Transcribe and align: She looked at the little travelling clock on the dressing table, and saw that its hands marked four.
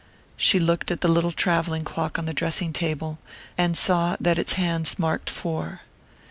She 0.35 0.57
looked 0.59 0.89
at 0.89 1.01
the 1.01 1.07
little 1.07 1.31
travelling 1.31 1.83
clock 1.83 2.17
on 2.17 2.25
the 2.25 2.33
dressing 2.33 2.73
table, 2.73 3.19
and 3.55 3.77
saw 3.77 4.17
that 4.19 4.39
its 4.39 4.53
hands 4.53 4.97
marked 4.97 5.29
four. 5.29 5.81